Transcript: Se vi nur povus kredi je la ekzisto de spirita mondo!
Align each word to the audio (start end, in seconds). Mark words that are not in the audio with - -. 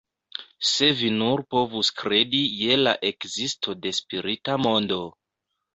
Se 0.69 0.87
vi 1.01 1.11
nur 1.17 1.43
povus 1.55 1.93
kredi 2.01 2.41
je 2.63 2.81
la 2.83 2.97
ekzisto 3.13 3.79
de 3.85 3.97
spirita 4.01 4.63
mondo! 4.69 5.05